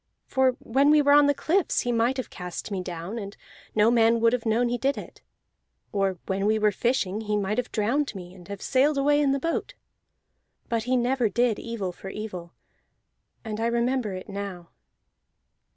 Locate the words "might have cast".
1.91-2.71